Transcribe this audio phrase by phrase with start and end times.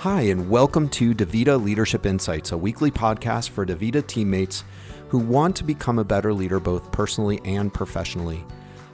[0.00, 4.64] Hi, and welcome to DaVita Leadership Insights, a weekly podcast for DaVita teammates
[5.10, 8.42] who want to become a better leader both personally and professionally.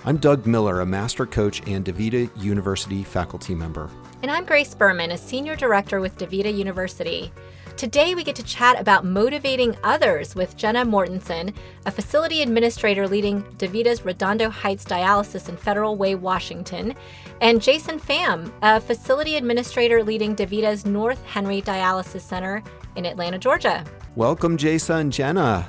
[0.04, 3.88] I'm Doug Miller, a master coach and DaVita University faculty member.
[4.22, 7.30] And I'm Grace Berman, a senior director with DaVita University.
[7.76, 11.54] Today, we get to chat about motivating others with Jenna Mortensen,
[11.84, 16.94] a facility administrator leading DaVita's Redondo Heights Dialysis in Federal Way, Washington,
[17.42, 22.62] and Jason Pham, a facility administrator leading DaVita's North Henry Dialysis Center
[22.96, 23.84] in Atlanta, Georgia.
[24.14, 25.68] Welcome, Jason and Jenna.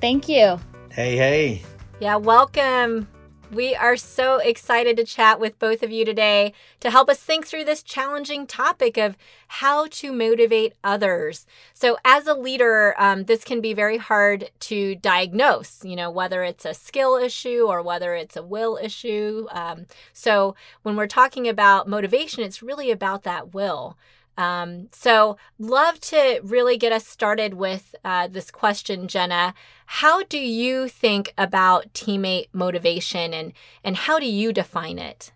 [0.00, 0.60] Thank you.
[0.92, 1.62] Hey, hey.
[1.98, 3.08] Yeah, welcome.
[3.50, 7.46] We are so excited to chat with both of you today to help us think
[7.46, 9.16] through this challenging topic of
[9.46, 11.46] how to motivate others.
[11.72, 16.42] So, as a leader, um, this can be very hard to diagnose, you know, whether
[16.44, 19.46] it's a skill issue or whether it's a will issue.
[19.50, 23.96] Um, so, when we're talking about motivation, it's really about that will.
[24.38, 29.52] Um, so, love to really get us started with uh, this question, Jenna.
[29.86, 35.32] How do you think about teammate motivation and, and how do you define it?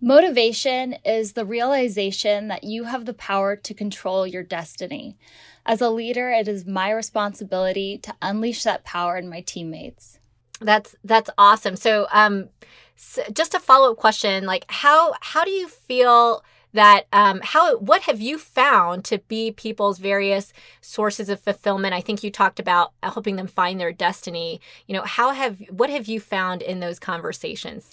[0.00, 5.18] Motivation is the realization that you have the power to control your destiny.
[5.66, 10.18] As a leader, it is my responsibility to unleash that power in my teammates.
[10.58, 11.76] That's that's awesome.
[11.76, 12.48] So, um,
[12.96, 16.42] so just a follow up question: like how how do you feel?
[16.72, 21.94] That um, how what have you found to be people's various sources of fulfillment?
[21.94, 24.60] I think you talked about helping them find their destiny.
[24.86, 27.90] You know how have what have you found in those conversations?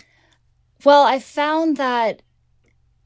[0.83, 2.21] Well i found that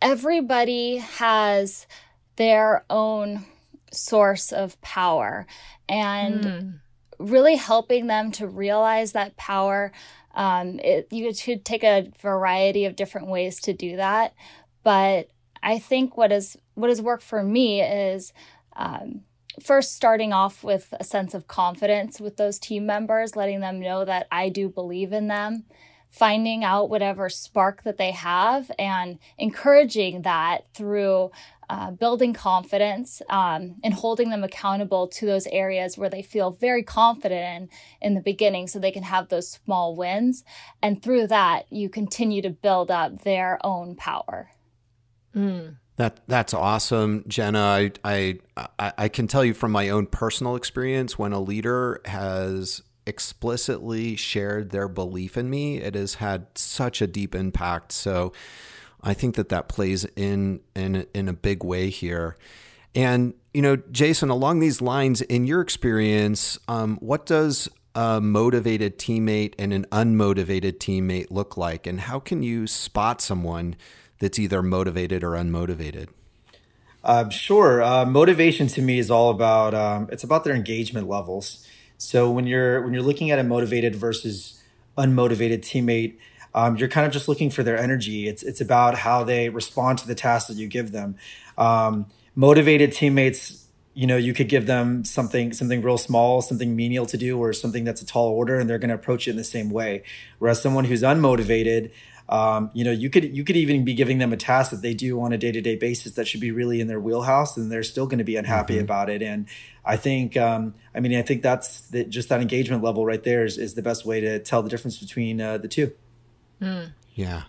[0.01, 1.87] everybody has
[2.35, 3.45] their own
[3.91, 5.45] source of power
[5.87, 6.79] and mm.
[7.19, 9.91] really helping them to realize that power
[10.33, 14.33] um, it, you could take a variety of different ways to do that
[14.83, 15.29] but
[15.63, 18.33] I think what is what has worked for me is
[18.75, 19.21] um,
[19.61, 24.05] first starting off with a sense of confidence with those team members, letting them know
[24.05, 25.65] that I do believe in them,
[26.09, 31.31] finding out whatever spark that they have, and encouraging that through.
[31.69, 36.83] Uh, building confidence um, and holding them accountable to those areas where they feel very
[36.83, 37.69] confident
[38.01, 40.43] in in the beginning so they can have those small wins
[40.81, 44.49] and through that you continue to build up their own power
[45.35, 45.75] Mm.
[45.97, 47.91] That that's awesome, Jenna.
[48.03, 52.81] I, I I can tell you from my own personal experience when a leader has
[53.05, 57.91] explicitly shared their belief in me, it has had such a deep impact.
[57.91, 58.31] So
[59.03, 62.37] I think that that plays in in in a big way here.
[62.93, 68.97] And you know, Jason, along these lines, in your experience, um, what does a motivated
[68.97, 73.75] teammate and an unmotivated teammate look like, and how can you spot someone?
[74.21, 76.07] That's either motivated or unmotivated?
[77.03, 77.81] Uh, sure.
[77.81, 81.67] Uh, motivation to me is all about um, it's about their engagement levels.
[81.97, 84.61] So when you're when you're looking at a motivated versus
[84.97, 86.17] unmotivated teammate,
[86.53, 88.27] um, you're kind of just looking for their energy.
[88.27, 91.15] It's it's about how they respond to the tasks that you give them.
[91.57, 92.05] Um,
[92.35, 97.17] motivated teammates, you know, you could give them something something real small, something menial to
[97.17, 99.43] do, or something that's a tall order, and they're going to approach it in the
[99.43, 100.03] same way.
[100.37, 101.91] Whereas someone who's unmotivated,
[102.29, 104.93] um, you know, you could you could even be giving them a task that they
[104.93, 107.71] do on a day to day basis that should be really in their wheelhouse, and
[107.71, 108.83] they're still going to be unhappy mm-hmm.
[108.83, 109.21] about it.
[109.21, 109.47] And
[109.83, 113.45] I think, um, I mean, I think that's the, just that engagement level right there
[113.45, 115.91] is, is the best way to tell the difference between uh, the two.
[116.61, 116.93] Mm.
[117.15, 117.43] Yeah.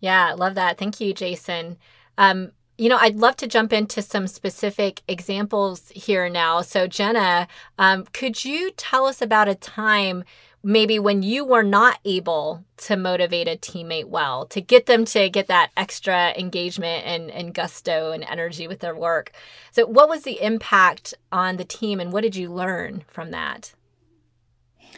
[0.00, 0.78] Yeah, love that.
[0.78, 1.76] Thank you, Jason.
[2.16, 6.62] Um, you know, I'd love to jump into some specific examples here now.
[6.62, 10.22] So, Jenna, um, could you tell us about a time
[10.62, 15.28] maybe when you were not able to motivate a teammate well, to get them to
[15.28, 19.32] get that extra engagement and, and gusto and energy with their work.
[19.72, 23.74] So, what was the impact on the team and what did you learn from that?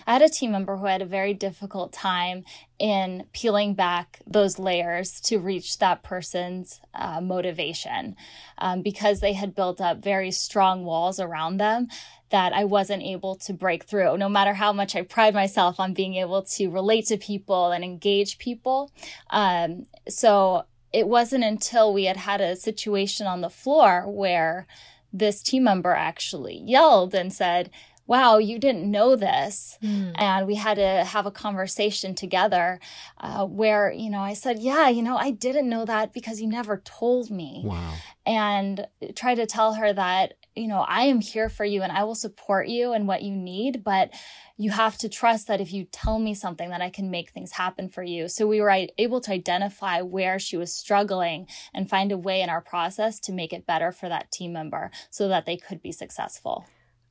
[0.06, 2.44] I had a team member who had a very difficult time
[2.78, 8.16] in peeling back those layers to reach that person's uh, motivation
[8.58, 11.88] um, because they had built up very strong walls around them
[12.30, 15.94] that I wasn't able to break through, no matter how much I pride myself on
[15.94, 18.92] being able to relate to people and engage people.
[19.30, 24.66] Um, so it wasn't until we had had a situation on the floor where
[25.12, 27.70] this team member actually yelled and said,
[28.10, 29.78] wow, you didn't know this.
[29.80, 30.12] Mm.
[30.16, 32.80] And we had to have a conversation together
[33.20, 36.48] uh, where, you know, I said, yeah, you know, I didn't know that because you
[36.48, 37.62] never told me.
[37.64, 37.94] Wow.
[38.26, 42.04] And try to tell her that you know, I am here for you and I
[42.04, 44.10] will support you and what you need, but
[44.56, 47.52] you have to trust that if you tell me something that I can make things
[47.52, 48.28] happen for you.
[48.28, 52.50] So we were able to identify where she was struggling and find a way in
[52.50, 55.92] our process to make it better for that team member so that they could be
[55.92, 56.66] successful.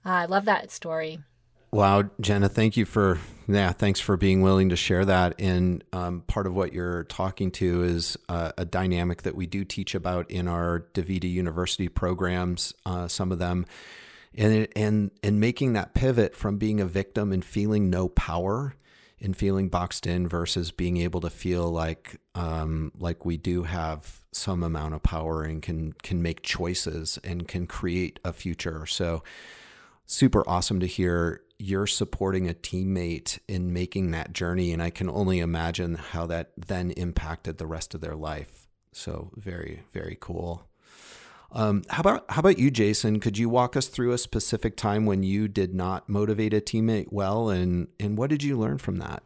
[0.06, 1.20] I love that story.
[1.72, 5.40] Wow, Jenna, thank you for yeah, thanks for being willing to share that.
[5.40, 9.64] And um, part of what you're talking to is uh, a dynamic that we do
[9.64, 12.74] teach about in our DaVita University programs.
[12.86, 13.66] Uh, some of them,
[14.36, 18.76] and and and making that pivot from being a victim and feeling no power
[19.22, 24.22] and feeling boxed in versus being able to feel like um, like we do have
[24.32, 28.86] some amount of power and can can make choices and can create a future.
[28.86, 29.24] So
[30.10, 34.74] super awesome to hear you're supporting a teammate in making that journey.
[34.74, 38.68] And I can only imagine how that then impacted the rest of their life.
[38.92, 40.68] So very, very cool.
[41.52, 43.20] Um, how about how about you, Jason?
[43.20, 47.08] Could you walk us through a specific time when you did not motivate a teammate
[47.12, 49.24] well, and and what did you learn from that?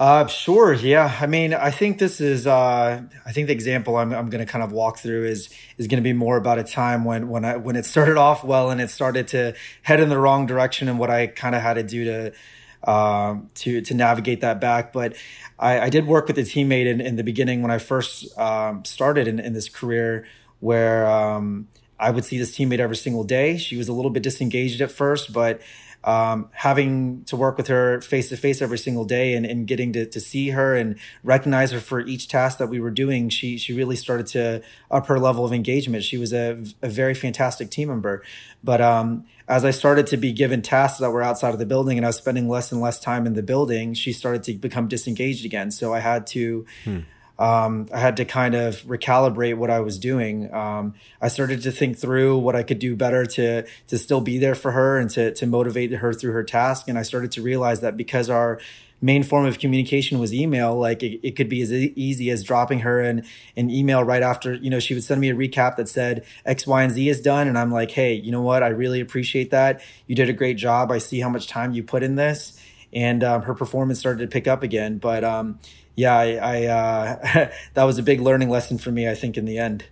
[0.00, 0.72] Uh, sure.
[0.72, 1.14] Yeah.
[1.20, 4.50] I mean, I think this is, uh, I think the example I'm, I'm going to
[4.50, 7.44] kind of walk through is, is going to be more about a time when, when
[7.44, 9.52] I, when it started off well and it started to
[9.82, 13.50] head in the wrong direction and what I kind of had to do to, um,
[13.56, 14.94] to, to navigate that back.
[14.94, 15.16] But
[15.58, 18.86] I, I did work with a teammate in, in the beginning when I first, um,
[18.86, 20.24] started in, in this career
[20.60, 21.68] where, um,
[21.98, 23.58] I would see this teammate every single day.
[23.58, 25.60] She was a little bit disengaged at first, but
[26.02, 29.92] um, having to work with her face to face every single day and, and getting
[29.92, 33.58] to, to see her and recognize her for each task that we were doing, she
[33.58, 36.02] she really started to up her level of engagement.
[36.02, 38.22] She was a, a very fantastic team member.
[38.64, 41.98] But um, as I started to be given tasks that were outside of the building
[41.98, 44.88] and I was spending less and less time in the building, she started to become
[44.88, 45.70] disengaged again.
[45.70, 46.66] So I had to.
[46.84, 47.00] Hmm
[47.40, 50.52] um, I had to kind of recalibrate what I was doing.
[50.52, 54.38] Um, I started to think through what I could do better to to still be
[54.38, 56.86] there for her and to to motivate her through her task.
[56.86, 58.60] And I started to realize that because our
[59.00, 62.80] main form of communication was email, like it, it could be as easy as dropping
[62.80, 63.24] her an,
[63.56, 66.66] an email right after, you know, she would send me a recap that said X,
[66.66, 67.48] Y, and Z is done.
[67.48, 68.62] And I'm like, hey, you know what?
[68.62, 69.80] I really appreciate that.
[70.06, 70.92] You did a great job.
[70.92, 72.60] I see how much time you put in this.
[72.92, 74.98] And um, her performance started to pick up again.
[74.98, 75.58] But um,
[75.94, 79.08] yeah, I, I uh, that was a big learning lesson for me.
[79.08, 79.84] I think in the end.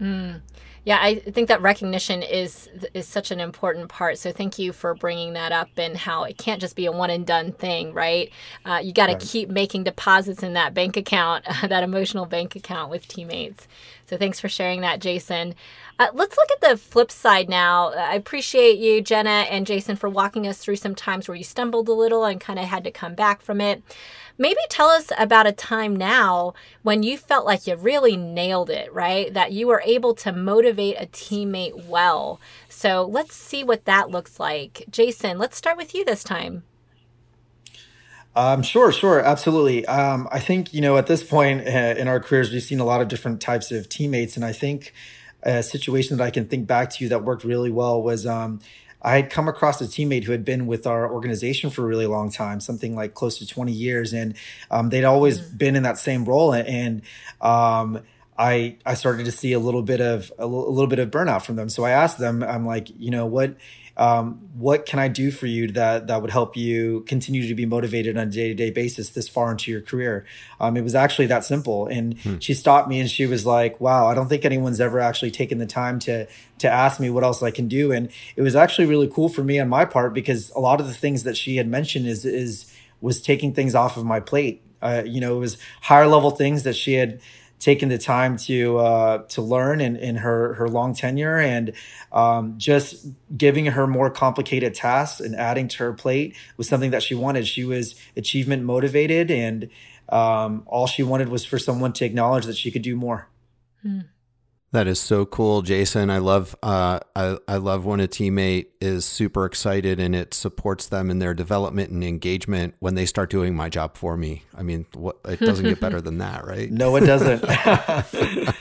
[0.00, 0.40] Mm.
[0.84, 4.16] Yeah, I think that recognition is is such an important part.
[4.16, 7.10] So thank you for bringing that up and how it can't just be a one
[7.10, 8.30] and done thing, right?
[8.64, 9.20] Uh, you got to right.
[9.20, 13.68] keep making deposits in that bank account, that emotional bank account with teammates.
[14.06, 15.54] So thanks for sharing that, Jason.
[16.00, 17.90] Uh, let's look at the flip side now.
[17.90, 21.90] I appreciate you, Jenna and Jason, for walking us through some times where you stumbled
[21.90, 23.82] a little and kind of had to come back from it.
[24.38, 28.90] Maybe tell us about a time now when you felt like you really nailed it,
[28.94, 29.34] right?
[29.34, 32.40] That you were able to motivate a teammate well.
[32.70, 34.86] So let's see what that looks like.
[34.90, 36.62] Jason, let's start with you this time.
[38.34, 39.84] Um, sure, sure, absolutely.
[39.84, 42.84] Um, I think you know at this point uh, in our careers, we've seen a
[42.84, 44.94] lot of different types of teammates, and I think
[45.42, 48.60] a situation that I can think back to that worked really well was um,
[49.02, 52.06] I had come across a teammate who had been with our organization for a really
[52.06, 54.12] long time, something like close to 20 years.
[54.12, 54.34] And
[54.70, 55.56] um, they'd always mm-hmm.
[55.56, 56.52] been in that same role.
[56.52, 57.02] And
[57.40, 58.02] um,
[58.38, 61.10] I, I started to see a little bit of a, l- a little bit of
[61.10, 61.68] burnout from them.
[61.68, 63.56] So I asked them, I'm like, you know, what
[64.00, 67.66] um, what can I do for you that that would help you continue to be
[67.66, 70.24] motivated on a day to day basis this far into your career?
[70.58, 71.86] Um, it was actually that simple.
[71.86, 72.38] And hmm.
[72.38, 75.58] she stopped me and she was like, "Wow, I don't think anyone's ever actually taken
[75.58, 76.26] the time to
[76.58, 79.44] to ask me what else I can do." And it was actually really cool for
[79.44, 82.24] me on my part because a lot of the things that she had mentioned is
[82.24, 84.62] is was taking things off of my plate.
[84.80, 87.20] Uh, you know, it was higher level things that she had
[87.60, 91.72] taken the time to uh, to learn in, in her her long tenure and
[92.10, 97.02] um, just giving her more complicated tasks and adding to her plate was something that
[97.02, 97.46] she wanted.
[97.46, 99.68] She was achievement motivated, and
[100.08, 103.28] um, all she wanted was for someone to acknowledge that she could do more.
[103.82, 104.00] Hmm.
[104.72, 106.10] That is so cool, Jason.
[106.10, 110.86] I love uh, I, I love when a teammate is super excited and it supports
[110.86, 114.44] them in their development and engagement when they start doing my job for me.
[114.56, 116.70] I mean, what it doesn't get better than that, right?
[116.70, 117.42] No, it doesn't.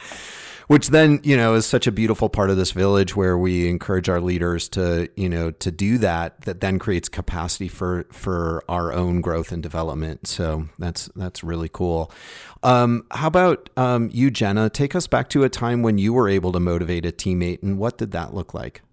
[0.70, 4.08] which then you know is such a beautiful part of this village where we encourage
[4.08, 8.94] our leaders to you know to do that that then creates capacity for for our
[8.94, 10.28] own growth and development.
[10.28, 12.12] So that's that's really cool.
[12.62, 14.70] Um, how about um, you jenna?
[14.70, 17.80] Take us back to a time when you were able to motivate a teammate and
[17.80, 18.84] what did that look like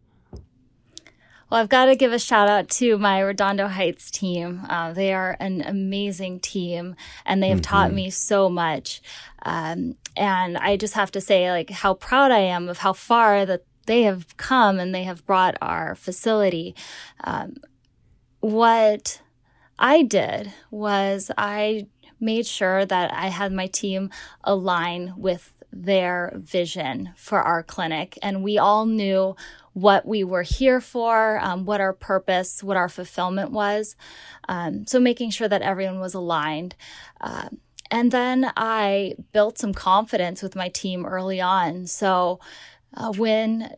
[1.51, 4.63] well, I've got to give a shout out to my Redondo Heights team.
[4.69, 7.75] Uh, they are an amazing team and they have mm-hmm.
[7.75, 9.01] taught me so much.
[9.45, 13.47] Um, and I just have to say, like, how proud I am of how far
[13.47, 16.75] that they have come and they have brought our facility.
[17.23, 17.57] Um,
[18.41, 19.23] what
[19.79, 21.87] I did was I
[22.19, 24.11] made sure that I had my team
[24.43, 28.19] align with their vision for our clinic.
[28.23, 29.37] And we all knew
[29.77, 33.95] what we were here for, um, what our purpose, what our fulfillment was.
[34.49, 36.75] Um, so making sure that everyone was aligned.
[37.21, 37.51] Uh,
[37.91, 41.87] and then I built some confidence with my team early on.
[41.89, 42.41] So
[42.95, 43.71] uh, when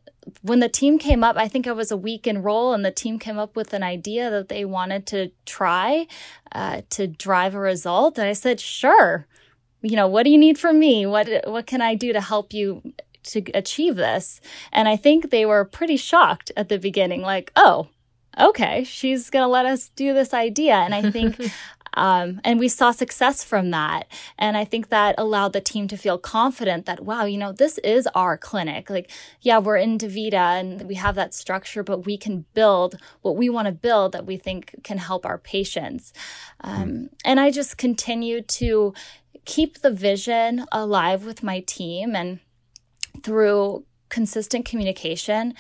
[0.42, 2.92] when the team came up, I think I was a week in role, and the
[2.92, 6.06] team came up with an idea that they wanted to try
[6.52, 8.18] uh, to drive a result.
[8.18, 9.26] And I said, "Sure,
[9.82, 11.06] you know, what do you need from me?
[11.06, 12.82] What what can I do to help you
[13.24, 14.40] to achieve this?"
[14.72, 17.88] And I think they were pretty shocked at the beginning, like, "Oh."
[18.38, 20.74] Okay, she's going to let us do this idea.
[20.74, 21.40] And I think
[21.98, 24.06] Um, and we saw success from that.
[24.38, 27.78] And I think that allowed the team to feel confident that, wow, you know, this
[27.78, 28.88] is our clinic.
[28.88, 29.10] Like,
[29.40, 33.48] yeah, we're in DaVita and we have that structure, but we can build what we
[33.50, 36.12] want to build that we think can help our patients.
[36.60, 37.08] Um, mm.
[37.24, 38.94] And I just continue to
[39.44, 42.38] keep the vision alive with my team and
[43.22, 45.54] through consistent communication,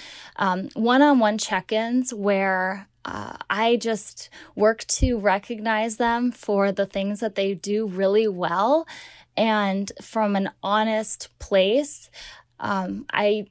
[0.74, 6.86] one on one check ins where uh, I just work to recognize them for the
[6.86, 8.86] things that they do really well.
[9.36, 12.10] And from an honest place,
[12.60, 13.46] um, I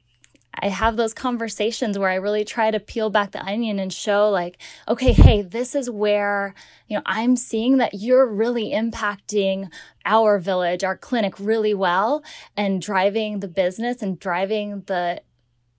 [0.60, 4.30] I have those conversations where I really try to peel back the onion and show
[4.30, 6.54] like, okay, hey, this is where,
[6.88, 9.70] you know, I'm seeing that you're really impacting
[10.04, 12.22] our village, our clinic really well
[12.56, 15.22] and driving the business and driving the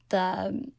[0.10, 0.72] the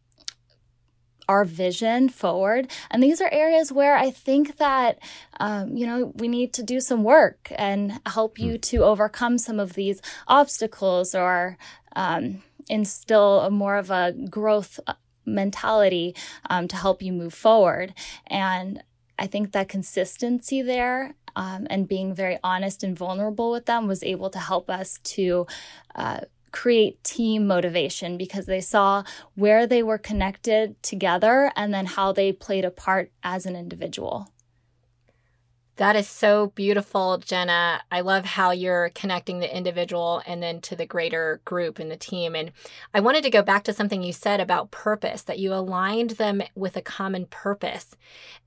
[1.30, 2.68] our vision forward.
[2.90, 4.98] And these are areas where I think that,
[5.38, 8.62] um, you know, we need to do some work and help you mm.
[8.70, 11.56] to overcome some of these obstacles or
[11.94, 14.94] um, instill a more of a growth uh,
[15.24, 16.16] mentality
[16.52, 17.94] um, to help you move forward.
[18.26, 18.82] And
[19.16, 24.02] I think that consistency there um, and being very honest and vulnerable with them was
[24.02, 25.46] able to help us to
[25.94, 26.22] uh,
[26.52, 29.02] create team motivation because they saw
[29.34, 34.28] where they were connected together and then how they played a part as an individual.
[35.80, 37.80] That is so beautiful, Jenna.
[37.90, 41.96] I love how you're connecting the individual and then to the greater group and the
[41.96, 42.34] team.
[42.36, 42.52] And
[42.92, 46.42] I wanted to go back to something you said about purpose, that you aligned them
[46.54, 47.96] with a common purpose.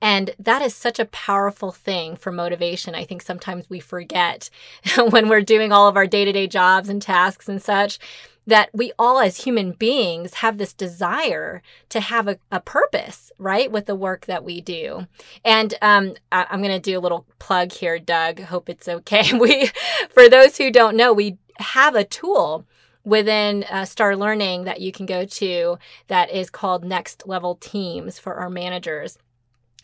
[0.00, 2.94] And that is such a powerful thing for motivation.
[2.94, 4.48] I think sometimes we forget
[5.08, 7.98] when we're doing all of our day to day jobs and tasks and such
[8.46, 13.70] that we all as human beings have this desire to have a, a purpose, right,
[13.70, 15.06] with the work that we do.
[15.44, 18.40] And um, I, I'm going to do a little plug here, Doug.
[18.40, 19.32] Hope it's okay.
[19.44, 19.70] We,
[20.10, 22.64] for those who don't know, we have a tool
[23.04, 28.18] within uh, Star Learning that you can go to that is called Next Level Teams
[28.18, 29.18] for our managers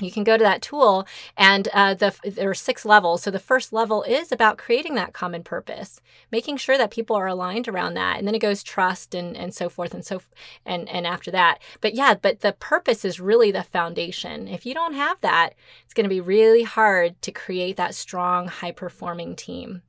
[0.03, 3.23] you can go to that tool and uh, the, there are six levels.
[3.23, 6.01] So the first level is about creating that common purpose
[6.33, 8.19] making sure that people are aligned around that.
[8.19, 10.23] And then it goes trust and, and so forth and so
[10.65, 11.61] and and after that.
[11.81, 14.49] But yeah but the purpose is really the foundation.
[14.49, 15.55] If you don't have that
[15.85, 19.83] it's going to be really hard to create that strong high performing team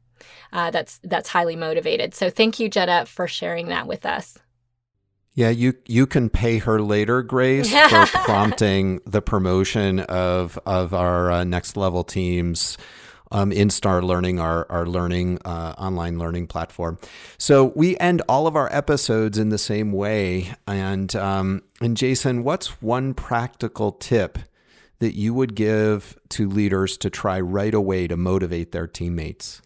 [0.53, 2.13] uh, that's that's highly motivated.
[2.13, 4.37] So thank you jenna for sharing that with us
[5.33, 11.31] yeah, you you can pay her later, Grace, for prompting the promotion of of our
[11.31, 12.77] uh, next level teams
[13.31, 16.97] um, in Star Learning, our our learning uh, online learning platform.
[17.37, 20.53] So we end all of our episodes in the same way.
[20.67, 24.37] And um, and Jason, what's one practical tip
[24.99, 29.61] that you would give to leaders to try right away to motivate their teammates?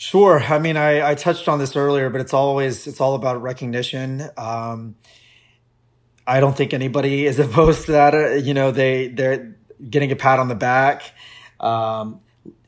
[0.00, 0.40] Sure.
[0.40, 4.30] I mean, I, I touched on this earlier, but it's always it's all about recognition.
[4.38, 4.94] Um,
[6.26, 8.14] I don't think anybody is opposed to that.
[8.14, 9.54] Uh, you know, they they're
[9.90, 11.02] getting a pat on the back,
[11.60, 12.22] um,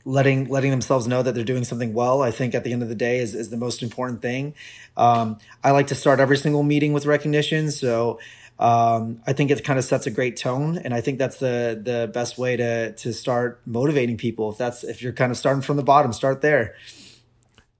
[0.04, 2.20] letting letting themselves know that they're doing something well.
[2.20, 4.54] I think at the end of the day is is the most important thing.
[4.98, 8.20] Um, I like to start every single meeting with recognition, so
[8.58, 11.80] um, I think it kind of sets a great tone, and I think that's the
[11.82, 14.52] the best way to to start motivating people.
[14.52, 16.74] If that's if you're kind of starting from the bottom, start there.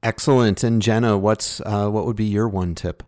[0.02, 0.64] Excellent.
[0.64, 3.02] And Jenna, what's uh, what would be your one tip?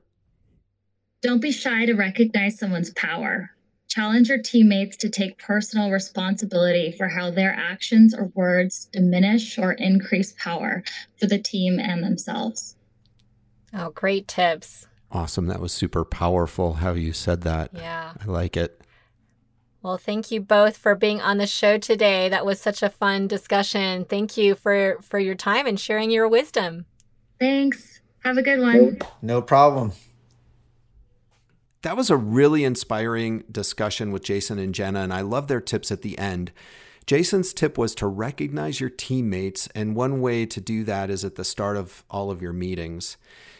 [1.22, 3.50] Don't be shy to recognize someone's power.
[3.88, 9.72] Challenge your teammates to take personal responsibility for how their actions or words diminish or
[9.72, 10.82] increase power
[11.18, 12.76] for the team and themselves.
[13.72, 14.86] Oh, great tips.
[15.10, 15.46] Awesome.
[15.46, 17.70] That was super powerful how you said that.
[17.72, 18.12] Yeah.
[18.20, 18.80] I like it.
[19.84, 22.30] Well, thank you both for being on the show today.
[22.30, 24.06] That was such a fun discussion.
[24.06, 26.86] Thank you for for your time and sharing your wisdom.
[27.38, 28.00] Thanks.
[28.24, 28.98] Have a good one.
[29.20, 29.92] No problem.
[31.82, 35.92] that was a really inspiring discussion with Jason and Jenna, and I love their tips
[35.92, 36.50] at the end.
[37.06, 41.34] Jason's tip was to recognize your teammates, and one way to do that is at
[41.34, 43.18] the start of all of your meetings.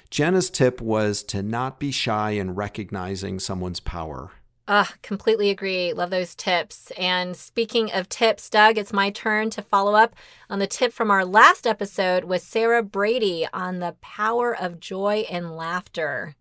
[0.08, 4.30] Jenna's tip was to not be shy in recognizing someone's power.
[4.66, 5.92] Uh, completely agree.
[5.92, 6.90] Love those tips.
[6.92, 10.16] And speaking of tips, Doug, it's my turn to follow up
[10.48, 15.26] on the tip from our last episode with Sarah Brady on the power of joy
[15.30, 16.34] and laughter.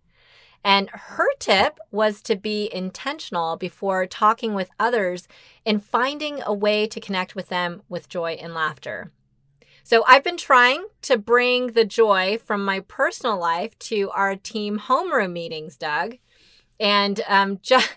[0.63, 5.27] And her tip was to be intentional before talking with others
[5.65, 9.12] in finding a way to connect with them with joy and laughter.
[9.84, 14.80] So I've been trying to bring the joy from my personal life to our team
[14.80, 16.15] homeroom meetings, Doug.
[16.80, 17.89] And um, just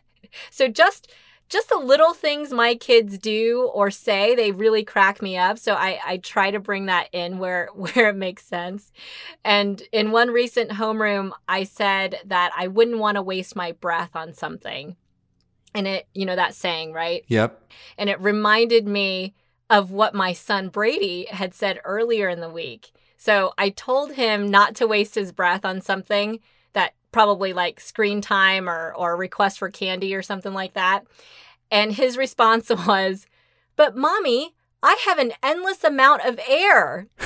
[0.50, 1.08] so just
[1.48, 5.58] just the little things my kids do or say they really crack me up.
[5.58, 8.92] So i, I try to bring that in where where it makes sense.
[9.44, 14.14] And in one recent homeroom i said that i wouldn't want to waste my breath
[14.14, 14.96] on something.
[15.74, 17.24] And it you know that saying right?
[17.28, 17.72] Yep.
[17.98, 19.34] And it reminded me
[19.68, 22.92] of what my son brady had said earlier in the week.
[23.16, 26.40] So i told him not to waste his breath on something
[27.16, 31.06] probably like screen time or or request for candy or something like that.
[31.70, 33.26] And his response was,
[33.74, 37.06] "But mommy, I have an endless amount of air."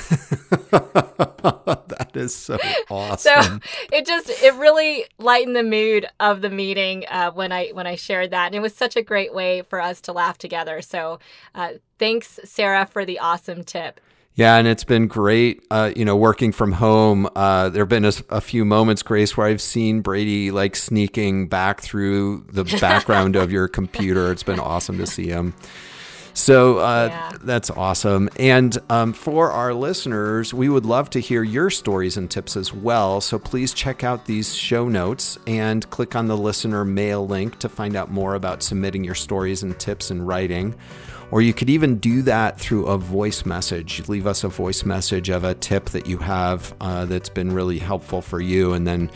[0.70, 2.56] that is so
[2.88, 3.42] awesome.
[3.42, 3.59] So
[3.92, 7.97] it just it really lightened the mood of the meeting uh, when I when I
[7.97, 10.82] shared that, and it was such a great way for us to laugh together.
[10.82, 11.18] So
[11.56, 14.00] uh, thanks, Sarah, for the awesome tip.
[14.34, 15.64] Yeah, and it's been great.
[15.70, 17.28] Uh, you know, working from home.
[17.34, 21.49] Uh, there have been a, a, few moments, Grace, where I've seen Brady like sneaking
[21.49, 24.32] back through the background of your computer.
[24.32, 25.54] It's been awesome to see him.
[26.32, 27.38] So uh, yeah.
[27.42, 28.30] that's awesome.
[28.37, 32.72] And um, for our listeners, we would love to hear your stories and tips as
[32.72, 33.20] well.
[33.20, 37.68] So please check out these show notes and click on the listener mail link to
[37.68, 40.76] find out more about submitting your stories and tips in writing.
[41.30, 44.08] Or you could even do that through a voice message.
[44.08, 47.78] Leave us a voice message of a tip that you have uh, that's been really
[47.78, 49.10] helpful for you, and then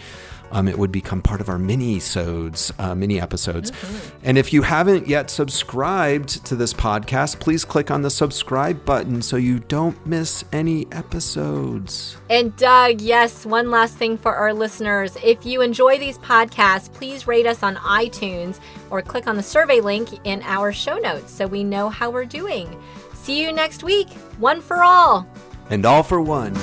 [0.52, 3.70] um, it would become part of our mini sodes, uh, mini episodes.
[3.70, 4.16] Mm-hmm.
[4.24, 9.22] And if you haven't yet subscribed to this podcast, please click on the subscribe button
[9.22, 12.16] so you don't miss any episodes.
[12.30, 15.16] And Doug, yes, one last thing for our listeners.
[15.22, 19.80] If you enjoy these podcasts, please rate us on iTunes or click on the survey
[19.80, 22.80] link in our show notes so we know how we're doing.
[23.14, 24.10] See you next week.
[24.38, 25.26] One for all.
[25.70, 26.54] And all for one.